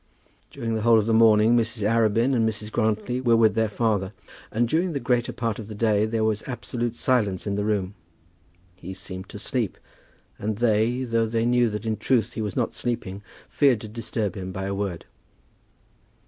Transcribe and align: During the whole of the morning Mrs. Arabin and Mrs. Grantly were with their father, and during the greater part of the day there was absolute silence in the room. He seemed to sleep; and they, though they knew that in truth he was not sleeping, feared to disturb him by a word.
During 0.49 0.73
the 0.73 0.81
whole 0.81 0.97
of 0.97 1.05
the 1.05 1.13
morning 1.13 1.55
Mrs. 1.55 1.83
Arabin 1.87 2.33
and 2.35 2.49
Mrs. 2.49 2.71
Grantly 2.71 3.21
were 3.21 3.35
with 3.37 3.53
their 3.53 3.69
father, 3.69 4.13
and 4.51 4.67
during 4.67 4.93
the 4.93 4.99
greater 4.99 5.31
part 5.31 5.59
of 5.59 5.67
the 5.67 5.75
day 5.75 6.07
there 6.07 6.23
was 6.23 6.41
absolute 6.47 6.95
silence 6.95 7.45
in 7.45 7.53
the 7.53 7.63
room. 7.63 7.93
He 8.79 8.95
seemed 8.95 9.29
to 9.29 9.37
sleep; 9.37 9.77
and 10.39 10.55
they, 10.57 11.03
though 11.03 11.27
they 11.27 11.45
knew 11.45 11.69
that 11.69 11.85
in 11.85 11.97
truth 11.97 12.33
he 12.33 12.41
was 12.41 12.55
not 12.55 12.73
sleeping, 12.73 13.21
feared 13.47 13.79
to 13.81 13.87
disturb 13.87 14.33
him 14.35 14.51
by 14.51 14.63
a 14.65 14.73
word. 14.73 15.05